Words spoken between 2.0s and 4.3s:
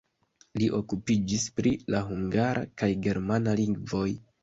hungara kaj germana lingvoj.